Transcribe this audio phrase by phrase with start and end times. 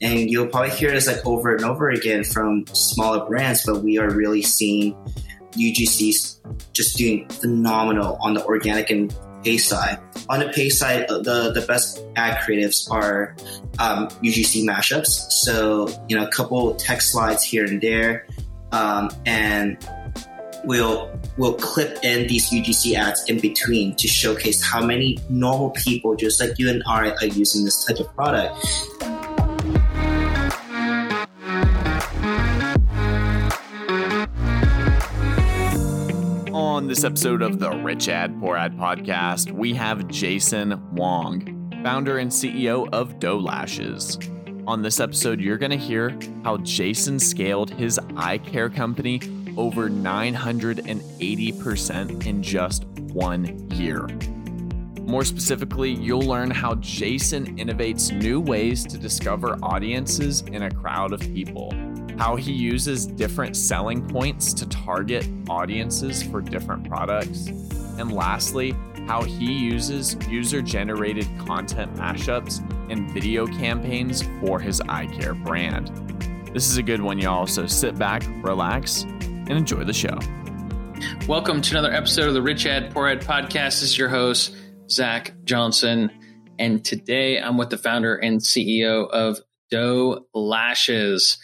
[0.00, 3.98] And you'll probably hear this like over and over again from smaller brands, but we
[3.98, 4.94] are really seeing
[5.52, 9.98] UGCs just doing phenomenal on the organic and pay side.
[10.28, 13.34] On the pay side, uh, the, the best ad creatives are
[13.78, 15.30] um, UGC mashups.
[15.30, 18.26] So, you know, a couple text slides here and there.
[18.72, 19.78] Um, and
[20.64, 26.14] we'll we'll clip in these UGC ads in between to showcase how many normal people
[26.16, 28.64] just like you and I are using this type of product.
[36.88, 42.30] This episode of the Rich Ad Poor Ad podcast, we have Jason Wong, founder and
[42.30, 44.18] CEO of Doe Lashes.
[44.66, 49.20] On this episode, you're going to hear how Jason scaled his eye care company
[49.58, 54.08] over 980% in just one year.
[55.02, 61.12] More specifically, you'll learn how Jason innovates new ways to discover audiences in a crowd
[61.12, 61.70] of people,
[62.18, 68.74] how he uses different selling points to target audiences for different products, and lastly,
[69.06, 72.58] how he uses user generated content mashups
[72.90, 75.92] and video campaigns for his eye care brand.
[76.52, 80.18] This is a good one, y'all, so sit back, relax, and enjoy the show.
[81.28, 83.80] Welcome to another episode of the Rich Ad Poor Ad podcast.
[83.80, 84.56] This is your host,
[84.90, 86.10] Zach Johnson.
[86.58, 89.38] And today I'm with the founder and CEO of
[89.70, 91.38] Doe Lashes,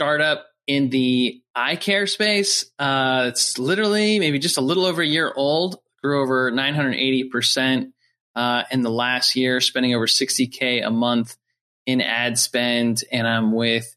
[0.00, 2.64] startup in the eye care space.
[2.78, 7.92] Uh, it's literally maybe just a little over a year old, grew over 980%
[8.34, 11.36] uh, in the last year, spending over 60K a month
[11.84, 13.04] in ad spend.
[13.12, 13.94] And I'm with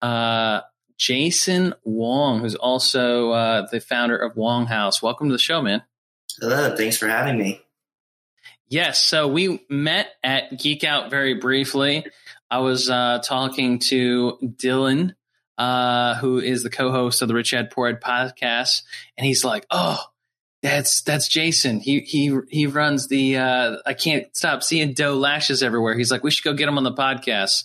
[0.00, 0.62] uh,
[0.96, 5.02] Jason Wong, who's also uh, the founder of Wong House.
[5.02, 5.82] Welcome to the show, man.
[6.40, 7.60] Hello, thanks for having me.
[8.68, 12.06] Yes, so we met at Geek Out very briefly.
[12.50, 15.12] I was uh, talking to Dylan,
[15.58, 18.82] uh, who is the co-host of the Rich Ad Poor Ad podcast,
[19.16, 19.98] and he's like, "Oh,
[20.62, 21.80] that's that's Jason.
[21.80, 23.36] He he he runs the.
[23.38, 25.96] Uh, I can't stop seeing Doe lashes everywhere.
[25.96, 27.64] He's like, we should go get him on the podcast."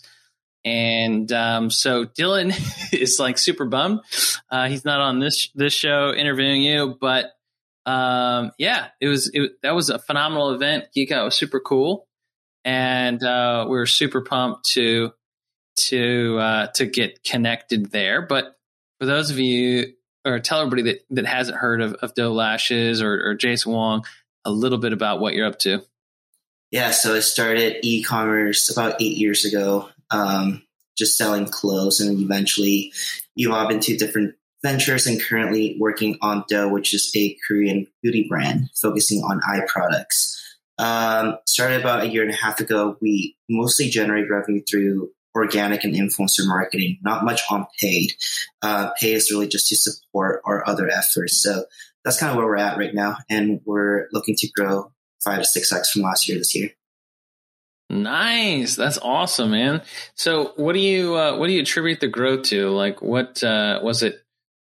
[0.66, 2.54] And um, so Dylan
[2.94, 4.02] is like super bummed.
[4.50, 7.32] Uh, he's not on this this show interviewing you, but
[7.86, 10.86] um, yeah, it was it, that was a phenomenal event.
[10.94, 12.06] Geek Out was super cool,
[12.66, 15.14] and uh, we were super pumped to
[15.78, 18.22] to uh, to get connected there.
[18.22, 18.58] But
[19.00, 19.94] for those of you,
[20.26, 24.06] or tell everybody that that hasn't heard of, of Doe Lashes or, or Jason Wong,
[24.46, 25.84] a little bit about what you're up to.
[26.72, 30.64] Yeah, so I started e-commerce about eight years ago um,
[30.98, 32.92] just selling clothes and eventually
[33.38, 38.70] evolved into different ventures and currently working on Doe, which is a Korean beauty brand
[38.82, 40.34] focusing on eye products.
[40.80, 42.98] Um, started about a year and a half ago.
[43.02, 48.14] We mostly generate revenue through organic and influencer marketing, not much on paid.
[48.62, 51.42] Uh, pay is really just to support our other efforts.
[51.42, 51.66] So
[52.04, 53.18] that's kind of where we're at right now.
[53.30, 54.92] And we're looking to grow
[55.24, 56.72] five to six X from last year this year.
[57.90, 58.76] Nice.
[58.76, 59.82] That's awesome, man.
[60.16, 62.70] So what do you uh, what do you attribute the growth to?
[62.70, 64.22] Like what uh, was it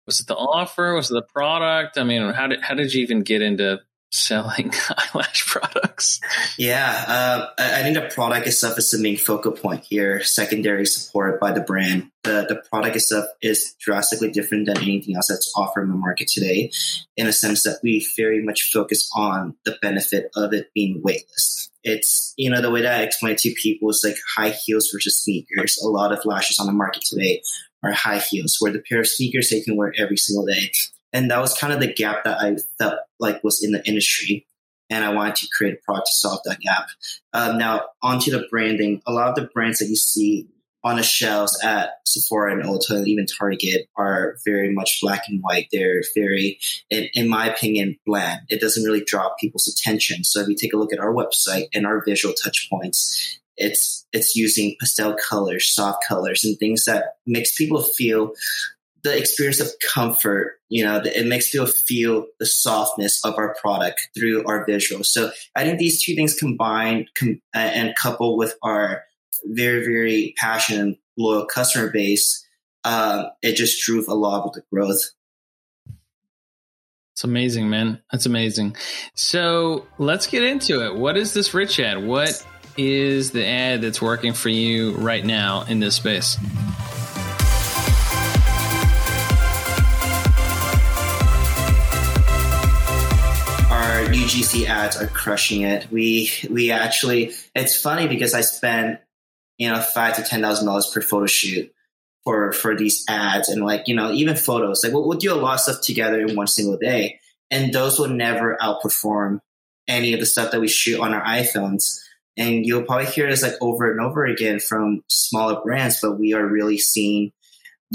[0.05, 0.93] was it the offer?
[0.93, 1.97] Was it the product?
[1.97, 3.81] I mean, how did how did you even get into
[4.15, 6.19] selling eyelash products?
[6.57, 10.23] Yeah, uh, I think the product itself is the main focal point here.
[10.23, 12.11] Secondary support by the brand.
[12.23, 16.27] The the product itself is drastically different than anything else that's offered in the market
[16.27, 16.71] today,
[17.17, 21.69] in a sense that we very much focus on the benefit of it being weightless.
[21.83, 24.89] It's you know the way that I explain it to people is like high heels
[24.91, 25.77] versus sneakers.
[25.83, 27.43] A lot of lashes on the market today
[27.83, 30.71] are high heels, where the pair of sneakers they can wear every single day
[31.15, 34.45] and that was kind of the gap that I felt like was in the industry.
[34.89, 36.87] And I wanted to create a product to solve that gap.
[37.33, 39.01] Um, now, onto the branding.
[39.07, 40.47] A lot of the brands that you see
[40.83, 45.41] on the shelves at Sephora and Ulta and even Target are very much black and
[45.41, 45.69] white.
[45.71, 46.59] They're very,
[46.91, 48.41] in, in, my opinion, bland.
[48.49, 50.25] It doesn't really draw people's attention.
[50.25, 54.05] So if you take a look at our website and our visual touch points, it's
[54.11, 58.33] it's using pastel colors, soft colors, and things that makes people feel
[59.05, 64.09] the experience of comfort, you know, it makes people feel the softness of our product
[64.17, 65.05] through our visuals.
[65.05, 69.03] So I think these two things combined com- and coupled with our
[69.45, 72.43] very, very passionate, loyal customer base,
[72.83, 75.11] uh, it just drove a lot of the growth.
[77.13, 78.01] It's amazing, man.
[78.11, 78.75] That's amazing.
[79.13, 80.95] So let's get into it.
[80.95, 82.03] What is this rich ad?
[82.03, 82.43] What
[82.75, 86.37] is the ad that's working for you right now in this space?
[94.25, 95.91] UGC ads are crushing it.
[95.91, 98.99] We we actually it's funny because I spent
[99.57, 101.71] you know, five to ten thousand dollars per photo shoot
[102.23, 104.83] for for these ads and like you know even photos.
[104.83, 107.19] Like we'll, we'll do a lot of stuff together in one single day,
[107.51, 109.39] and those will never outperform
[109.87, 111.99] any of the stuff that we shoot on our iPhones.
[112.37, 116.33] And you'll probably hear this like over and over again from smaller brands, but we
[116.33, 117.31] are really seeing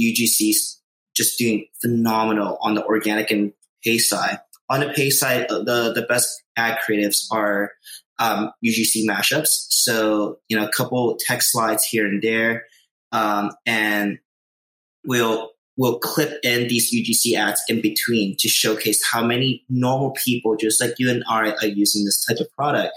[0.00, 0.76] UGCs
[1.14, 3.52] just doing phenomenal on the organic and
[3.84, 4.38] pay side.
[4.70, 7.72] On the pay side, the the best ad creatives are
[8.18, 9.48] um, UGC mashups.
[9.70, 12.64] So you know, a couple text slides here and there,
[13.12, 14.18] um, and
[15.04, 20.56] we'll we'll clip in these UGC ads in between to showcase how many normal people,
[20.56, 22.92] just like you and I, are using this type of product.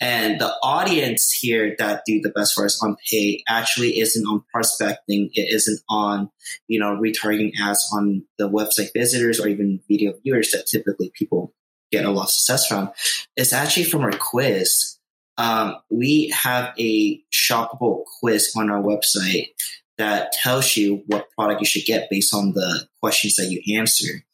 [0.00, 4.44] And the audience here that do the best for us on pay actually isn't on
[4.52, 5.30] prospecting.
[5.32, 6.30] It isn't on,
[6.66, 11.54] you know, retargeting ads on the website visitors or even video viewers that typically people
[11.92, 12.90] get a lot of success from.
[13.36, 14.98] It's actually from our quiz.
[15.38, 19.48] Um, we have a shoppable quiz on our website
[19.96, 24.24] that tells you what product you should get based on the questions that you answer.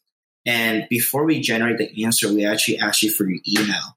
[0.46, 3.96] And before we generate the answer, we actually ask you for your email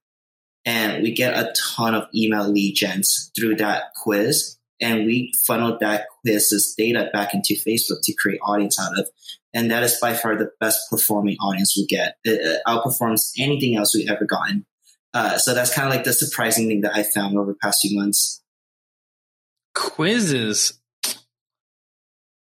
[0.66, 4.58] and we get a ton of email lead gens through that quiz.
[4.82, 9.08] And we funnel that quiz's data back into facebook to create audience out of.
[9.54, 12.18] And that is by far the best performing audience we get.
[12.24, 14.66] It, outperforms anything else we've ever gotten.
[15.14, 17.80] Uh, so that's kind of like the surprising thing that i found over the past
[17.82, 18.42] few months.
[19.76, 20.74] Quizzes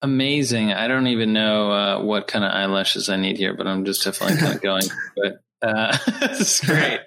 [0.02, 0.72] amazing.
[0.72, 4.04] I don't even know uh, what kind of eyelashes i need here but i'm just
[4.04, 4.84] definitely kind of going
[5.16, 7.00] but uh, it's great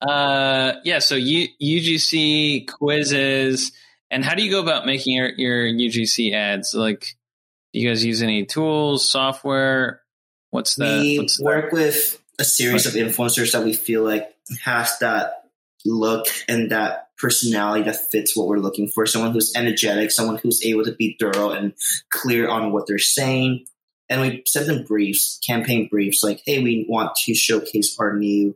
[0.00, 0.98] uh, yeah.
[0.98, 3.72] So U- UGC quizzes,
[4.10, 6.74] and how do you go about making your your UGC ads?
[6.74, 7.16] Like,
[7.72, 10.02] do you guys use any tools, software?
[10.50, 10.84] What's the?
[10.84, 15.44] We what's work the, with a series of influencers that we feel like has that
[15.84, 19.06] look and that personality that fits what we're looking for.
[19.06, 21.72] Someone who's energetic, someone who's able to be thorough and
[22.10, 23.66] clear on what they're saying.
[24.08, 28.54] And we send them briefs, campaign briefs, like, hey, we want to showcase our new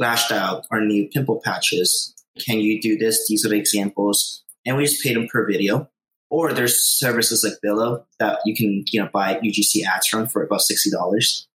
[0.00, 2.14] lashed out our new pimple patches.
[2.44, 3.26] Can you do this?
[3.28, 4.42] These are the examples.
[4.66, 5.88] And we just pay them per video.
[6.30, 10.44] Or there's services like Billo that you can, you know, buy UGC ads from for
[10.44, 11.48] about sixty dollars.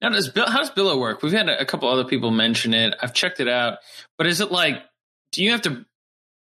[0.00, 1.22] Now, does Bill, how does Billo work?
[1.22, 2.94] We've had a, couple other people mention it.
[3.02, 3.78] I've checked it out,
[4.18, 4.82] but is it like,
[5.32, 5.84] do you have to?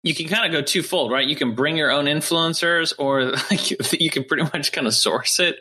[0.04, 1.26] You can kind of go twofold, right?
[1.26, 5.38] You can bring your own influencers, or like you can pretty much kind of source
[5.38, 5.56] it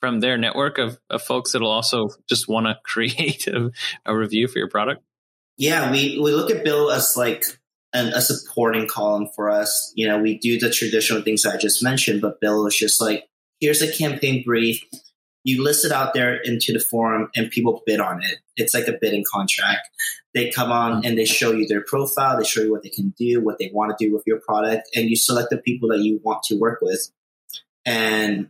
[0.00, 3.70] from their network of, of folks that'll also just want to create a,
[4.04, 5.02] a, review for your product?
[5.56, 7.44] Yeah, we, we look at Bill as like
[7.92, 9.92] an, a supporting column for us.
[9.94, 13.28] You know, we do the traditional things I just mentioned, but Bill is just like,
[13.60, 14.82] here's a campaign brief.
[15.44, 18.38] You list it out there into the forum and people bid on it.
[18.56, 19.88] It's like a bidding contract.
[20.34, 21.06] They come on mm-hmm.
[21.06, 22.38] and they show you their profile.
[22.38, 24.88] They show you what they can do, what they want to do with your product,
[24.94, 27.10] and you select the people that you want to work with.
[27.86, 28.48] And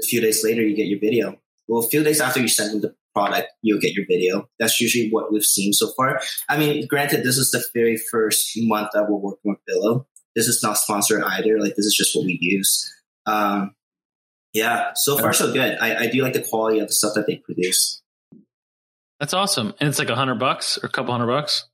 [0.00, 1.38] a few days later, you get your video.
[1.68, 4.48] Well, a few days after you send them the product, you'll get your video.
[4.58, 6.20] That's usually what we've seen so far.
[6.48, 10.06] I mean, granted, this is the very first month that we're working with Billo.
[10.36, 11.60] This is not sponsored either.
[11.60, 12.92] Like, this is just what we use.
[13.26, 13.74] Um,
[14.52, 15.78] yeah, so far so good.
[15.80, 18.02] I, I do like the quality of the stuff that they produce.
[19.20, 19.74] That's awesome.
[19.80, 21.64] And it's like a hundred bucks or a couple hundred bucks.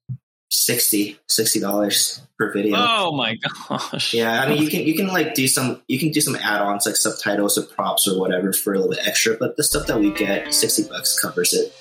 [0.51, 1.17] 60
[1.61, 2.77] dollars per video.
[2.77, 4.13] Oh my gosh!
[4.13, 6.87] Yeah, I mean you can you can like do some you can do some add-ons
[6.87, 10.01] like subtitles or props or whatever for a little bit extra, but the stuff that
[10.01, 11.73] we get, sixty bucks covers it.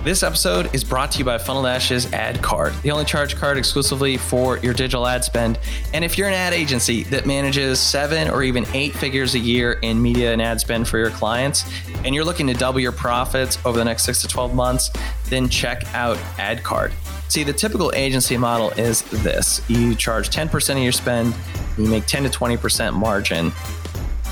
[0.00, 3.56] This episode is brought to you by Funnel Dash's ad card, the only charge card
[3.56, 5.60] exclusively for your digital ad spend.
[5.94, 9.74] And if you're an ad agency that manages seven or even eight figures a year
[9.82, 11.64] in media and ad spend for your clients,
[12.04, 14.90] and you're looking to double your profits over the next six to 12 months,
[15.28, 16.92] then check out Ad Card.
[17.28, 21.32] See, the typical agency model is this you charge 10% of your spend,
[21.78, 23.52] you make 10 to 20% margin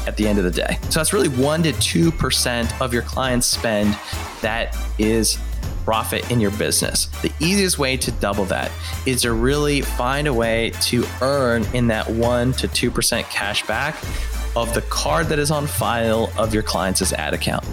[0.08, 0.78] at the end of the day.
[0.88, 3.96] So that's really 1 to 2% of your client's spend
[4.42, 5.38] that is
[5.90, 7.06] profit in your business.
[7.20, 8.70] The easiest way to double that
[9.06, 13.96] is to really find a way to earn in that 1 to 2% cash back
[14.54, 17.64] of the card that is on file of your client's ad account.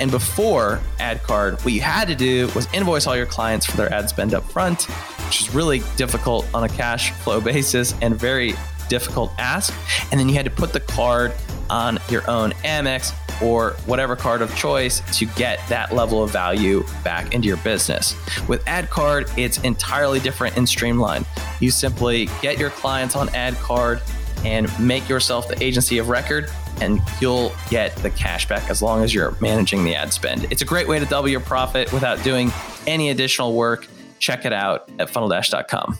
[0.00, 3.76] And before ad card, what you had to do was invoice all your clients for
[3.76, 4.84] their ad spend up front,
[5.26, 8.54] which is really difficult on a cash flow basis and very
[8.88, 9.74] difficult ask.
[10.10, 11.34] And then you had to put the card
[11.68, 13.12] on your own Amex
[13.42, 18.14] or whatever card of choice to get that level of value back into your business.
[18.48, 21.26] With AdCard, it's entirely different and streamlined.
[21.60, 24.00] You simply get your clients on AdCard
[24.44, 26.50] and make yourself the agency of record
[26.80, 30.46] and you'll get the cash back as long as you're managing the ad spend.
[30.50, 32.50] It's a great way to double your profit without doing
[32.86, 33.86] any additional work.
[34.18, 35.98] Check it out at funneldash.com.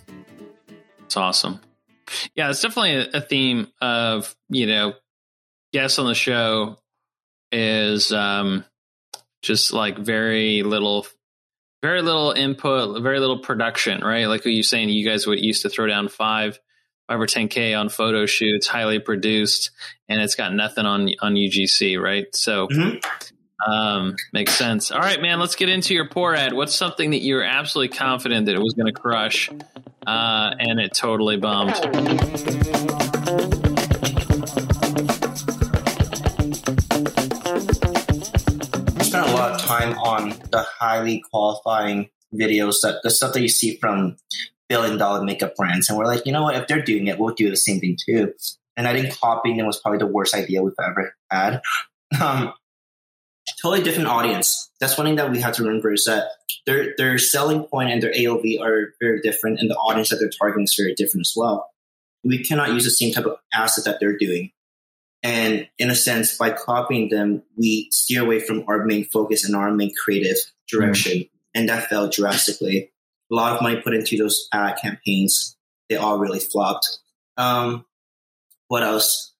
[1.05, 1.61] It's awesome.
[2.35, 4.95] Yeah, it's definitely a, theme of you know
[5.73, 6.79] guests on the show
[7.53, 8.65] is um,
[9.43, 11.07] just like very little,
[11.83, 14.27] very little input, very little production, right?
[14.27, 16.59] Like what you saying, you guys would used to throw down five,
[17.09, 19.71] five or ten k on photo shoots, highly produced,
[20.09, 22.27] and it's got nothing on on UGC, right?
[22.35, 22.69] So.
[22.69, 22.99] Mm-hmm.
[23.67, 24.91] Um, makes sense.
[24.91, 25.41] All right, man.
[25.41, 26.53] Let's get into your poor ad.
[26.53, 29.51] What's something that you're absolutely confident that it was going to crush,
[30.07, 31.75] uh, and it totally bombed?
[40.57, 44.17] The highly qualifying videos that the stuff that you see from
[44.69, 45.89] billion dollar makeup brands.
[45.89, 46.57] And we're like, you know what?
[46.57, 48.33] If they're doing it, we'll do the same thing too.
[48.77, 51.61] And I think copying them was probably the worst idea we've ever had.
[52.21, 52.53] Um,
[53.61, 54.71] totally different audience.
[54.79, 56.29] That's one thing that we have to remember is that
[56.67, 60.31] their their selling point and their AOV are very different, and the audience that they're
[60.31, 61.69] targeting is very different as well.
[62.23, 64.53] We cannot use the same type of asset that they're doing.
[65.23, 69.57] And in a sense, by copying them, we steer away from our main focus and
[69.57, 70.37] our main creative
[70.69, 71.13] direction.
[71.13, 71.31] Mm.
[71.55, 72.93] And that fell drastically.
[73.31, 75.57] A lot of money put into those ad campaigns.
[75.89, 76.99] They all really flopped.
[77.37, 77.85] Um,
[78.69, 79.33] what else?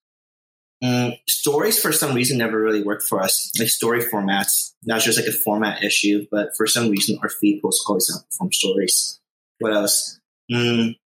[0.83, 3.51] Mm, stories for some reason never really worked for us.
[3.57, 7.61] Like story formats, not just like a format issue, but for some reason our feed
[7.61, 9.19] posts always outperform stories.
[9.59, 10.19] What else?
[10.51, 10.97] Mm,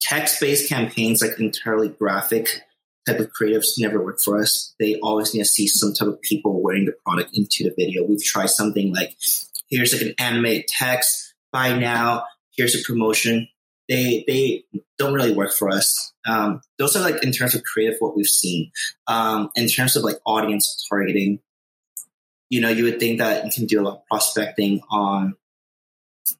[0.00, 2.62] text-based campaigns, like entirely graphic,
[3.06, 4.74] type of creatives never work for us.
[4.78, 8.04] They always need to see some type of people wearing the product into the video.
[8.04, 9.16] We've tried something like
[9.70, 12.24] here's like an animated text, buy now,
[12.56, 13.48] here's a promotion.
[13.88, 14.64] They they
[14.98, 16.12] don't really work for us.
[16.28, 18.70] Um, those are like in terms of creative what we've seen.
[19.06, 21.40] Um, in terms of like audience targeting,
[22.50, 25.34] you know, you would think that you can do a lot of prospecting on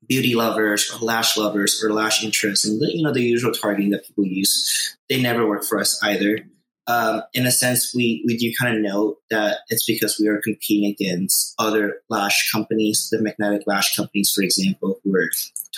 [0.06, 4.06] beauty lovers or lash lovers or lash interests and you know the usual targeting that
[4.06, 6.38] people use they never work for us either.
[6.86, 10.40] Um, in a sense we we do kind of know that it's because we are
[10.40, 15.28] competing against other lash companies the magnetic lash companies for example who are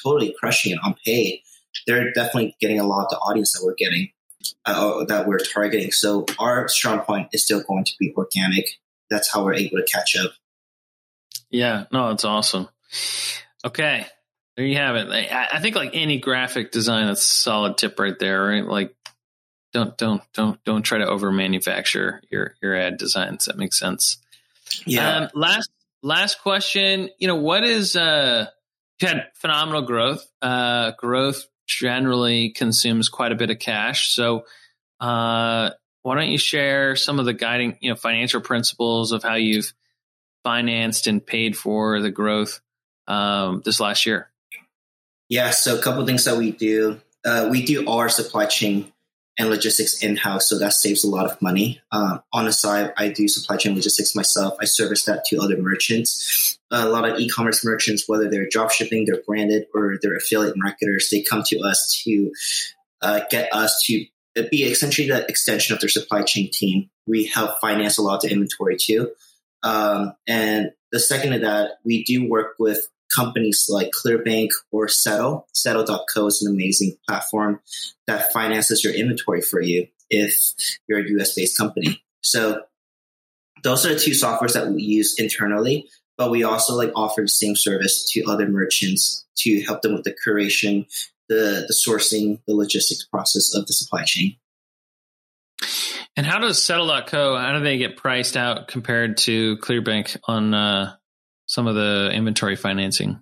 [0.02, 1.40] totally crushing it on paid
[1.87, 4.11] they're definitely getting a lot of the audience that we're getting
[4.64, 5.92] uh, that we're targeting.
[5.92, 8.66] So our strong point is still going to be organic.
[9.11, 10.33] That's how we're able to catch up.
[11.50, 12.69] Yeah no it's awesome
[13.64, 14.07] Okay,
[14.57, 15.09] there you have it.
[15.11, 18.66] I, think like any graphic design, that's a solid tip right there, right?
[18.66, 18.95] Like,
[19.73, 23.47] don't don't don't don't try to over manufacture your your ad designs.
[23.47, 24.19] That makes sense.
[24.85, 25.16] Yeah.
[25.16, 25.71] Um, last
[26.02, 27.09] last question.
[27.19, 28.47] You know, what is uh?
[29.00, 30.25] You had phenomenal growth.
[30.40, 34.14] Uh, growth generally consumes quite a bit of cash.
[34.14, 34.45] So,
[35.00, 35.71] uh,
[36.02, 39.73] why don't you share some of the guiding, you know, financial principles of how you've
[40.45, 42.61] financed and paid for the growth
[43.12, 44.28] um, this last year?
[45.28, 47.00] Yeah, so a couple things that we do.
[47.25, 48.92] Uh, we do all our supply chain
[49.38, 51.81] and logistics in house, so that saves a lot of money.
[51.90, 54.54] Um, on the side, I do supply chain logistics myself.
[54.61, 56.59] I service that to other merchants.
[56.71, 61.09] A lot of e-commerce merchants, whether they're drop shipping, they're branded, or they're affiliate marketers,
[61.11, 62.33] they come to us to
[63.00, 64.04] uh, get us to
[64.50, 66.90] be essentially the extension of their supply chain team.
[67.07, 69.12] We help finance a lot of inventory too.
[69.62, 75.47] Um, and the second of that, we do work with companies like Clearbanc or Settle.
[75.52, 77.61] Settle.co is an amazing platform
[78.07, 80.52] that finances your inventory for you if
[80.88, 82.02] you're a US based company.
[82.21, 82.62] So
[83.62, 87.28] those are the two softwares that we use internally, but we also like offer the
[87.28, 90.87] same service to other merchants to help them with the curation,
[91.28, 94.37] the, the sourcing, the logistics process of the supply chain.
[96.16, 100.97] And how does Settle.co, how do they get priced out compared to Clearbanc on uh,
[101.52, 103.21] some of the inventory financing?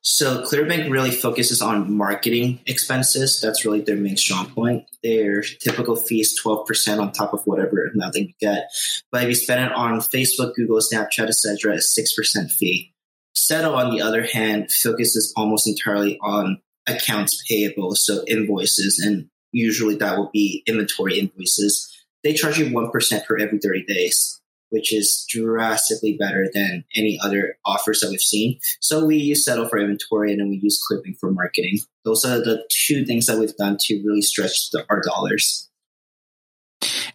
[0.00, 3.38] So Clearbanc really focuses on marketing expenses.
[3.42, 4.84] That's really their main strong point.
[5.02, 8.70] Their typical fee is 12% on top of whatever amount they get.
[9.12, 12.94] But if you spend it on Facebook, Google, Snapchat, etc., it's 6% fee.
[13.34, 19.96] Settle, on the other hand, focuses almost entirely on accounts payable, so invoices, and usually
[19.96, 21.94] that will be inventory invoices.
[22.24, 24.39] They charge you 1% per every 30 days
[24.70, 28.58] which is drastically better than any other offers that we've seen.
[28.80, 31.78] So we use Settle for inventory and then we use Clipping for marketing.
[32.04, 35.68] Those are the two things that we've done to really stretch the, our dollars.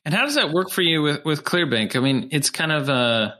[0.05, 1.95] And how does that work for you with, with Clearbanc?
[1.95, 3.35] I mean, it's kind of a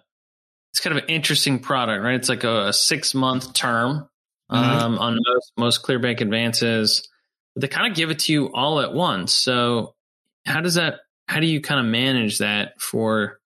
[0.72, 2.16] it's kind of an interesting product, right?
[2.16, 4.10] It's like a, a six month term
[4.52, 4.56] mm-hmm.
[4.56, 7.08] um, on most most Clearbanc advances,
[7.54, 9.34] but they kind of give it to you all at once.
[9.34, 9.94] So
[10.46, 10.96] how does that?
[11.28, 13.40] How do you kind of manage that for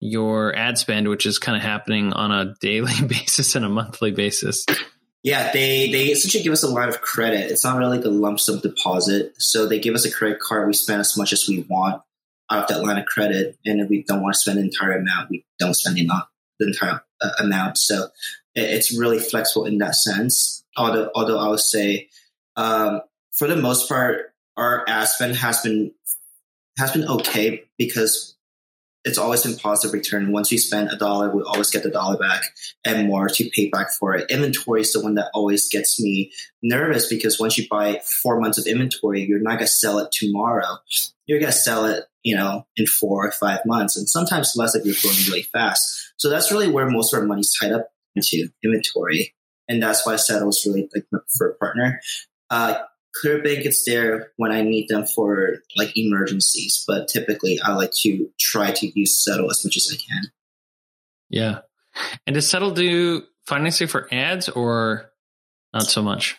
[0.00, 4.10] your ad spend, which is kind of happening on a daily basis and a monthly
[4.10, 4.64] basis?
[5.22, 7.50] Yeah, they they essentially give us a line of credit.
[7.50, 9.34] It's not really like a lump sum deposit.
[9.38, 10.68] So they give us a credit card.
[10.68, 12.00] We spend as much as we want
[12.48, 14.96] out of that line of credit, and if we don't want to spend the entire
[14.98, 16.08] amount, we don't spend the
[16.60, 17.76] entire uh, amount.
[17.76, 18.08] So
[18.54, 20.64] it's really flexible in that sense.
[20.76, 22.08] Although although I would say,
[22.54, 23.00] um,
[23.36, 25.92] for the most part, our ad spend has been
[26.78, 28.35] has been okay because
[29.06, 30.32] it's always been positive return.
[30.32, 32.42] Once we spend a dollar, we always get the dollar back
[32.84, 34.28] and more to pay back for it.
[34.32, 38.58] Inventory is the one that always gets me nervous because once you buy four months
[38.58, 40.78] of inventory, you're not going to sell it tomorrow.
[41.26, 44.74] You're going to sell it, you know, in four or five months and sometimes less
[44.74, 46.12] if you're growing really fast.
[46.16, 49.36] So that's really where most of our money's tied up into inventory.
[49.68, 52.00] And that's why Settle is really like my preferred partner.
[52.50, 52.78] Uh,
[53.22, 58.28] Clearbanc is there when I need them for like emergencies, but typically I like to
[58.38, 60.30] try to use Settle as much as I can.
[61.28, 61.60] Yeah.
[62.26, 65.10] And does Settle do financing for ads or
[65.72, 66.36] not so much?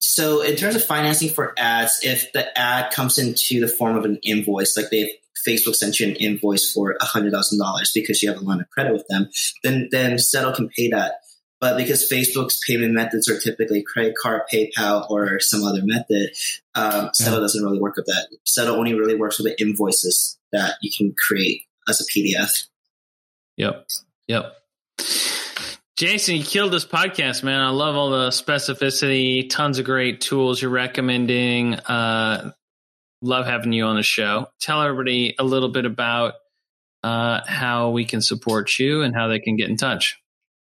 [0.00, 4.04] So in terms of financing for ads, if the ad comes into the form of
[4.04, 5.12] an invoice, like they
[5.46, 8.70] Facebook sent you an invoice for hundred thousand dollars because you have a line of
[8.70, 9.28] credit with them,
[9.62, 11.20] then then Settle can pay that.
[11.60, 16.30] But because Facebook's payment methods are typically credit card, PayPal, or some other method,
[16.74, 17.40] um, Settle yeah.
[17.40, 18.28] doesn't really work with that.
[18.44, 22.66] Settle only really works with the invoices that you can create as a PDF.
[23.58, 23.86] Yep.
[24.28, 24.56] Yep.
[25.98, 27.60] Jason, you killed this podcast, man.
[27.60, 31.74] I love all the specificity, tons of great tools you're recommending.
[31.74, 32.52] Uh,
[33.20, 34.46] love having you on the show.
[34.62, 36.34] Tell everybody a little bit about
[37.02, 40.18] uh, how we can support you and how they can get in touch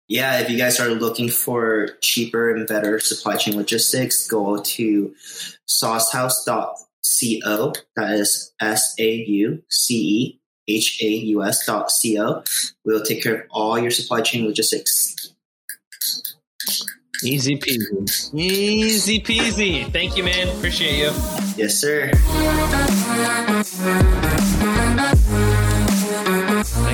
[0.09, 5.13] yeah, if you guys are looking for cheaper and better supply chain logistics, go to
[5.67, 7.73] saucehaus.co.
[7.95, 12.43] That is S A U C E H A U S dot co.
[12.83, 15.31] We'll take care of all your supply chain logistics.
[17.23, 18.33] Easy peasy.
[18.33, 19.93] Easy peasy.
[19.93, 20.47] Thank you, man.
[20.57, 21.11] Appreciate you.
[21.55, 22.11] Yes, sir.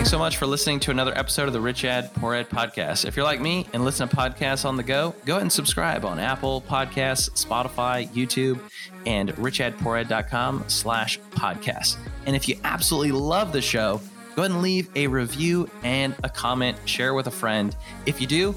[0.06, 3.06] Thanks so much for listening to another episode of the Rich Ad Poor Ad podcast.
[3.06, 6.06] If you're like me and listen to podcasts on the go, go ahead and subscribe
[6.06, 8.60] on Apple Podcasts, Spotify, YouTube,
[9.08, 11.98] and richadpoorad.com slash podcast.
[12.28, 14.00] And if you absolutely love the show,
[14.36, 17.76] go ahead and leave a review and a comment, share with a friend.
[18.06, 18.54] If you do,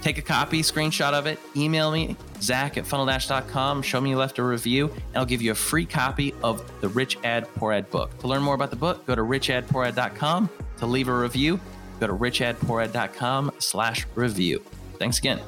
[0.00, 4.38] take a copy, screenshot of it, email me, zach at funneldash.com, show me you left
[4.38, 7.90] a review, and I'll give you a free copy of the Rich Ad Poor Ad
[7.90, 8.16] book.
[8.20, 10.48] To learn more about the book, go to richadpoorad.com.
[10.78, 11.60] To leave a review,
[12.00, 14.62] go to richadpoorad.com slash review.
[14.98, 15.40] Thanks again.